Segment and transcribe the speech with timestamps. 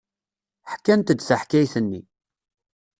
[0.71, 2.01] Ḥkant-d taḥkayt-nni.